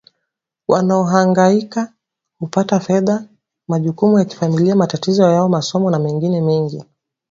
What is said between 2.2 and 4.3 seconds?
kupata fedha majukumu ya